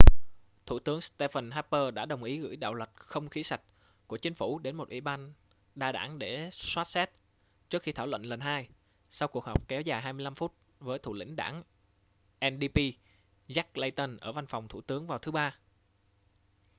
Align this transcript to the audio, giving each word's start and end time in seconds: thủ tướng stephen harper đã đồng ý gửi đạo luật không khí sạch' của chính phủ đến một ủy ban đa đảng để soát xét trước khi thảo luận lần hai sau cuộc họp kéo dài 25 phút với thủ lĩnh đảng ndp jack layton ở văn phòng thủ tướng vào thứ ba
thủ 0.65 0.79
tướng 0.79 1.01
stephen 1.01 1.51
harper 1.51 1.93
đã 1.93 2.05
đồng 2.05 2.23
ý 2.23 2.37
gửi 2.39 2.55
đạo 2.55 2.73
luật 2.73 2.89
không 2.95 3.29
khí 3.29 3.41
sạch' 3.43 3.61
của 4.07 4.17
chính 4.17 4.33
phủ 4.33 4.59
đến 4.59 4.75
một 4.75 4.89
ủy 4.89 5.01
ban 5.01 5.33
đa 5.75 5.91
đảng 5.91 6.19
để 6.19 6.49
soát 6.51 6.87
xét 6.87 7.09
trước 7.69 7.83
khi 7.83 7.91
thảo 7.91 8.07
luận 8.07 8.25
lần 8.25 8.39
hai 8.39 8.69
sau 9.09 9.27
cuộc 9.27 9.45
họp 9.45 9.67
kéo 9.67 9.81
dài 9.81 10.01
25 10.01 10.35
phút 10.35 10.53
với 10.79 10.99
thủ 10.99 11.13
lĩnh 11.13 11.35
đảng 11.35 11.63
ndp 12.49 12.79
jack 13.47 13.63
layton 13.73 14.17
ở 14.17 14.31
văn 14.31 14.47
phòng 14.47 14.67
thủ 14.67 14.81
tướng 14.81 15.07
vào 15.07 15.19
thứ 15.19 15.31
ba 15.31 15.57